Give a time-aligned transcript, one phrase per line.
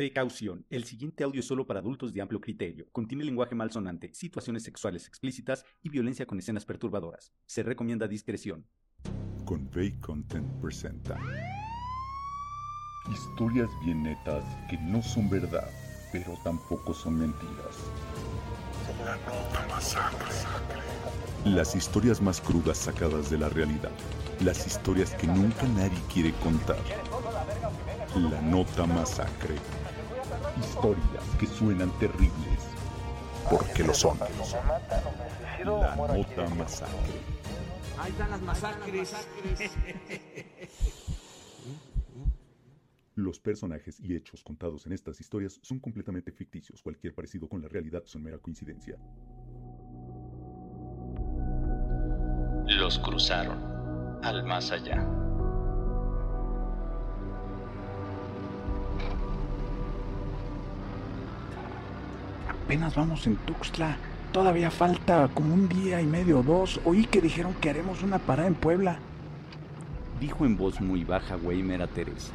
[0.00, 0.64] Precaución.
[0.70, 2.88] El siguiente audio es solo para adultos de amplio criterio.
[2.90, 7.34] Contiene lenguaje malsonante, situaciones sexuales explícitas y violencia con escenas perturbadoras.
[7.44, 8.64] Se recomienda discreción.
[9.44, 11.20] Convey Content presenta
[13.12, 15.68] Historias bien netas que no son verdad,
[16.10, 17.76] pero tampoco son mentiras.
[19.04, 20.28] La nota masacre.
[21.44, 23.92] Las historias más crudas sacadas de la realidad.
[24.42, 26.78] Las historias que nunca nadie quiere contar.
[28.16, 29.56] La nota masacre
[30.60, 32.68] historias que suenan terribles,
[33.50, 34.18] porque lo son.
[34.18, 36.96] La nota masacre.
[37.98, 39.26] Ahí están las masacres.
[43.16, 46.80] Los personajes y hechos contados en estas historias son completamente ficticios.
[46.80, 48.96] Cualquier parecido con la realidad son mera coincidencia.
[52.66, 53.58] Los cruzaron
[54.22, 55.19] al más allá.
[62.70, 63.96] Apenas vamos en Tuxtla.
[64.32, 66.80] Todavía falta como un día y medio o dos.
[66.84, 69.00] Oí que dijeron que haremos una parada en Puebla.
[70.20, 72.30] Dijo en voz muy baja Weimer a Teresa,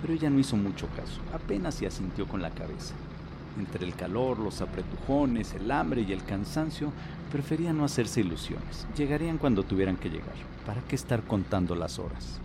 [0.00, 2.94] pero ella no hizo mucho caso, apenas se asintió con la cabeza.
[3.58, 6.90] Entre el calor, los apretujones, el hambre y el cansancio,
[7.30, 8.86] prefería no hacerse ilusiones.
[8.96, 10.36] Llegarían cuando tuvieran que llegar.
[10.64, 12.40] ¿Para qué estar contando las horas?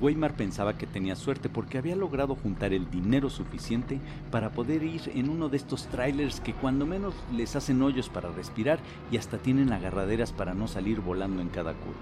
[0.00, 3.98] Weimar pensaba que tenía suerte porque había logrado juntar el dinero suficiente
[4.30, 8.30] para poder ir en uno de estos trailers que cuando menos les hacen hoyos para
[8.30, 8.78] respirar
[9.10, 11.98] y hasta tienen agarraderas para no salir volando en cada curva.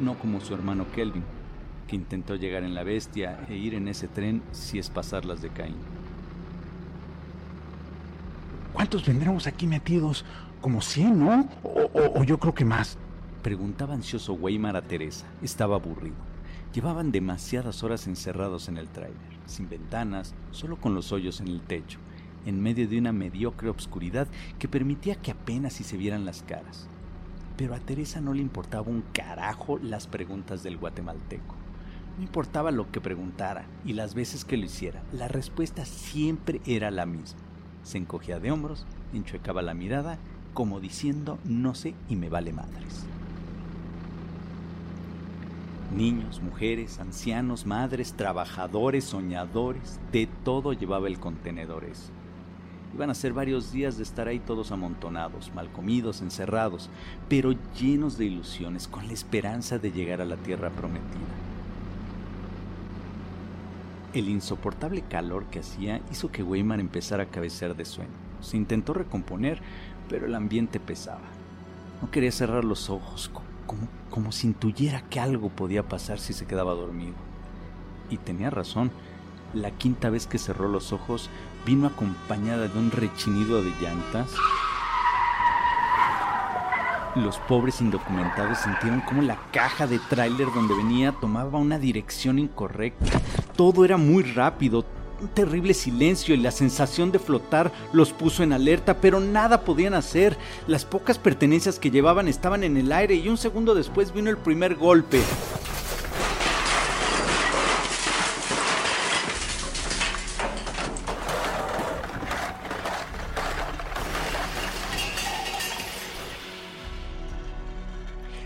[0.00, 1.24] No como su hermano Kelvin,
[1.88, 5.48] que intentó llegar en la bestia e ir en ese tren si es pasarlas de
[5.48, 5.76] Caín.
[8.74, 10.24] ¿Cuántos vendremos aquí metidos?
[10.60, 11.48] Como 100, ¿no?
[11.62, 12.98] O, o yo creo que más.
[13.42, 15.26] Preguntaba ansioso Weimar a Teresa.
[15.42, 16.31] Estaba aburrido.
[16.72, 21.60] Llevaban demasiadas horas encerrados en el tráiler, sin ventanas, solo con los hoyos en el
[21.60, 21.98] techo,
[22.46, 24.26] en medio de una mediocre obscuridad
[24.58, 26.88] que permitía que apenas si se vieran las caras.
[27.58, 31.56] Pero a Teresa no le importaba un carajo las preguntas del guatemalteco.
[32.16, 36.90] No importaba lo que preguntara y las veces que lo hiciera, la respuesta siempre era
[36.90, 37.40] la misma.
[37.82, 40.18] Se encogía de hombros, enchuecaba la mirada,
[40.54, 43.06] como diciendo no sé y me vale madres.
[45.94, 52.10] Niños, mujeres, ancianos, madres, trabajadores, soñadores, de todo llevaba el contenedor ese.
[52.94, 56.88] Iban a ser varios días de estar ahí todos amontonados, mal comidos, encerrados,
[57.28, 61.20] pero llenos de ilusiones, con la esperanza de llegar a la tierra prometida.
[64.14, 68.10] El insoportable calor que hacía hizo que Weimar empezara a cabecear de sueño.
[68.40, 69.60] Se intentó recomponer,
[70.08, 71.20] pero el ambiente pesaba.
[72.00, 73.30] No quería cerrar los ojos,
[73.66, 77.14] como, como si intuyera que algo podía pasar si se quedaba dormido.
[78.10, 78.90] Y tenía razón.
[79.54, 81.28] La quinta vez que cerró los ojos
[81.66, 84.30] vino acompañada de un rechinido de llantas.
[87.14, 93.20] Los pobres indocumentados sintieron como la caja de tráiler donde venía tomaba una dirección incorrecta.
[93.54, 94.86] Todo era muy rápido,
[95.22, 99.94] un terrible silencio y la sensación de flotar los puso en alerta, pero nada podían
[99.94, 100.36] hacer.
[100.66, 104.36] Las pocas pertenencias que llevaban estaban en el aire y un segundo después vino el
[104.36, 105.20] primer golpe.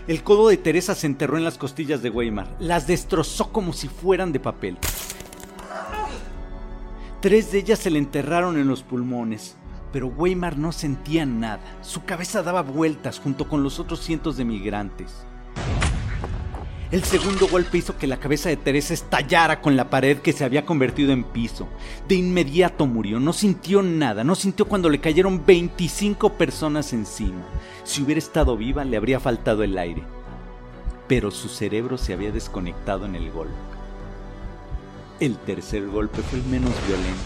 [0.07, 2.47] El codo de Teresa se enterró en las costillas de Weimar.
[2.59, 4.77] Las destrozó como si fueran de papel.
[7.19, 9.55] Tres de ellas se le enterraron en los pulmones,
[9.91, 11.79] pero Weimar no sentía nada.
[11.81, 15.25] Su cabeza daba vueltas junto con los otros cientos de migrantes.
[16.91, 20.45] El segundo golpe hizo que la cabeza de Teresa estallara con la pared que se
[20.45, 21.67] había convertido en piso.
[22.07, 27.43] De inmediato murió, no sintió nada, no sintió cuando le cayeron 25 personas encima.
[27.83, 30.03] Si hubiera estado viva le habría faltado el aire.
[31.07, 33.76] Pero su cerebro se había desconectado en el golpe.
[35.19, 37.17] El tercer golpe fue el menos violento,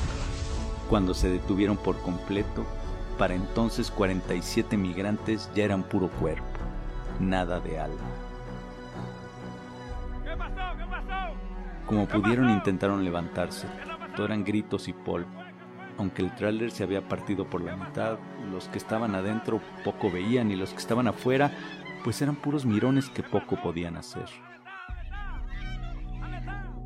[0.90, 2.66] cuando se detuvieron por completo.
[3.18, 6.46] Para entonces 47 migrantes ya eran puro cuerpo,
[7.20, 7.98] nada de alma.
[11.86, 13.68] Como pudieron intentaron levantarse,
[14.16, 15.30] todo eran gritos y polvo.
[15.98, 18.18] Aunque el tráiler se había partido por la mitad,
[18.54, 21.52] los que estaban adentro poco veían y los que estaban afuera
[22.06, 24.30] pues eran puros mirones que poco podían hacer.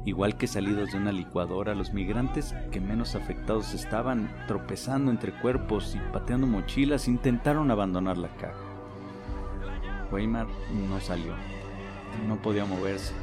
[0.05, 5.95] Igual que salidos de una licuadora, los migrantes que menos afectados estaban tropezando entre cuerpos
[5.95, 8.59] y pateando mochilas intentaron abandonar la caja.
[10.11, 10.45] Weimar
[10.87, 11.33] no salió.
[12.27, 13.15] No podía moverse.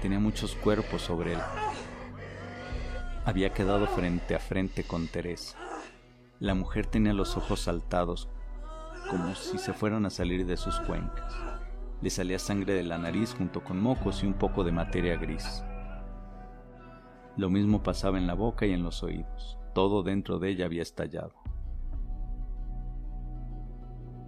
[0.00, 1.40] Tenía muchos cuerpos sobre él.
[3.24, 5.58] había quedado frente a frente con Teresa.
[6.38, 8.28] La mujer tenía los ojos saltados,
[9.10, 11.34] como si se fueran a salir de sus cuencas.
[12.00, 15.64] Le salía sangre de la nariz junto con mocos y un poco de materia gris.
[17.38, 19.60] Lo mismo pasaba en la boca y en los oídos.
[19.72, 21.34] Todo dentro de ella había estallado.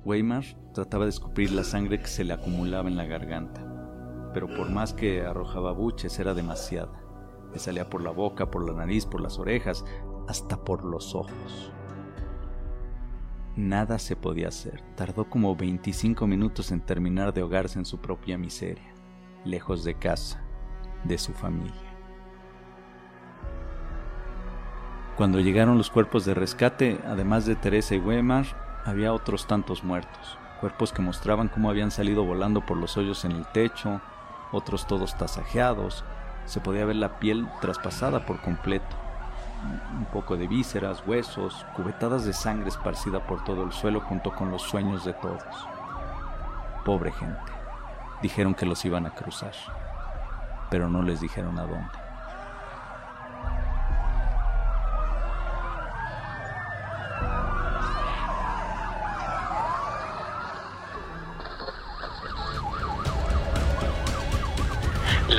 [0.04, 4.70] Weimar trataba de escupir la sangre que se le acumulaba en la garganta, pero por
[4.70, 7.02] más que arrojaba buches era demasiada.
[7.52, 9.84] Le salía por la boca, por la nariz, por las orejas,
[10.28, 11.72] hasta por los ojos.
[13.56, 14.84] Nada se podía hacer.
[14.94, 18.94] Tardó como 25 minutos en terminar de ahogarse en su propia miseria,
[19.44, 20.44] lejos de casa,
[21.02, 21.89] de su familia.
[25.20, 28.46] Cuando llegaron los cuerpos de rescate, además de Teresa y Weimar,
[28.86, 33.32] había otros tantos muertos, cuerpos que mostraban cómo habían salido volando por los hoyos en
[33.32, 34.00] el techo,
[34.50, 36.06] otros todos tasajeados,
[36.46, 38.96] se podía ver la piel traspasada por completo,
[39.92, 44.50] un poco de vísceras, huesos, cubetadas de sangre esparcida por todo el suelo junto con
[44.50, 45.44] los sueños de todos.
[46.82, 47.52] Pobre gente.
[48.22, 49.52] Dijeron que los iban a cruzar,
[50.70, 51.99] pero no les dijeron a dónde.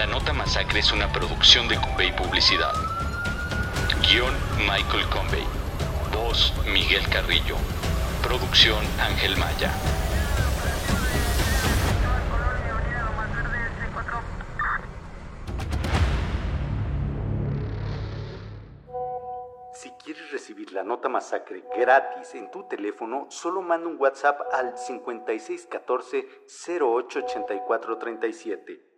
[0.02, 2.74] La Nota Masacre es una producción de Convey Publicidad.
[4.02, 5.46] Guión Michael Convey.
[6.12, 7.56] Voz Miguel Carrillo.
[8.24, 9.72] Producción Ángel Maya.
[19.76, 24.80] Si quieres recibir la nota masacre gratis en tu teléfono, solo manda un WhatsApp al
[24.80, 28.91] 5614 088437.